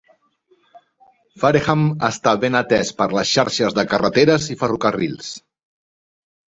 [1.43, 5.35] Fareham està ben atès per les xarxes de carreteres i ferrocarrils.